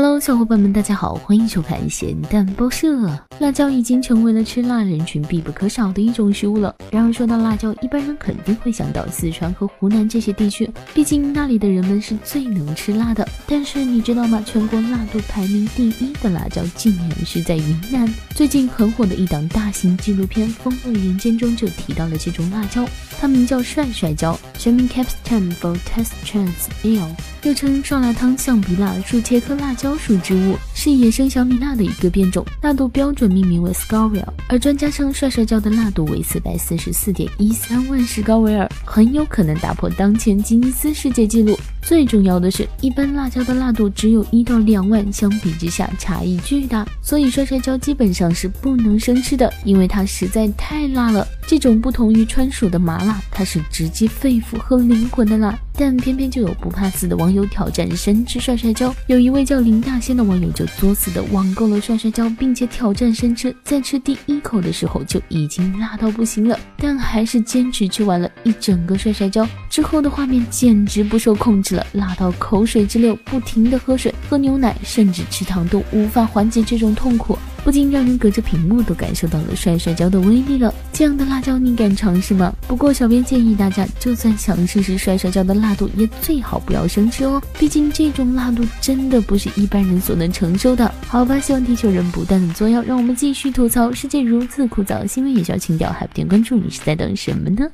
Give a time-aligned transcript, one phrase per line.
[0.00, 3.10] Hello，小伙伴们，大家好，欢迎收看咸蛋报社。
[3.40, 6.72] 辣椒已经成为了吃辣人群必不可少的一种食物了。
[6.92, 13.28] 然而说到辣椒，一般人肯定会想到四川和湖南这些地区，毕竟那里的人们是最能吃辣的。
[13.48, 14.40] 但是你知道吗？
[14.46, 18.08] 全国辣度排名第一的辣椒竟然是在云南。
[18.36, 22.88] 最近很火的一档大型纪录片《风味人间》中就提到了这种辣椒，
[23.20, 27.08] 它名叫帅帅椒，全名 Capstan for Test Trans Eel，
[27.42, 41.58] 又称酸辣汤象鼻辣，树茄科辣椒高属植物，是野生小米辣的一个变种，辣度标准命名为 Scoville，而专家称帅帅椒的辣度为四百四十四点一三万史高维尔，很有可能打破当前吉尼斯世界纪录。
[41.82, 51.26] 最重要的是，一般辣椒的辣度只有一到两万，相比之下差异巨大，所以帅帅椒基本上是不能生吃的，因为它实在太辣了。
[51.44, 55.58] 这种不同于川蜀的麻辣，它是直击肺腑和灵魂的辣。
[55.80, 69.46] 但偏偏就有不怕死的网友挑战生吃帅帅椒，有一位叫林大仙的网友就作死的网购了帅帅椒，并且挑战生吃，在吃第一口的时候就已经辣到不行了，但还是坚持吃完了一整个帅帅椒。
[69.70, 77.38] 之后的画面简直不受控制了，辣到口水直流，不停的喝水、喝牛奶，甚至吃糖都无法缓解这种痛苦。
[77.64, 80.72] 不禁让人隔着屏幕都感受到了帅帅椒的威力了。
[80.92, 82.52] 这样的辣椒你敢尝试吗？
[82.66, 87.42] 不过小编建议大家，就算想试试帅帅椒的辣度，也最好不要生吃哦。
[87.58, 90.92] 毕竟这种辣度真的不是一般人所能承受的。
[91.06, 97.66] 好吧，希望地球人不断的作妖，让我们继续吐槽世界如此枯燥，新闻也需要情调，还不点关注，你是在等什么呢？